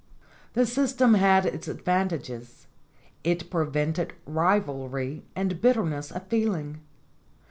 [0.53, 2.65] The system had its advantages.
[3.23, 6.81] It prevented rivalry and bitterness of feeling.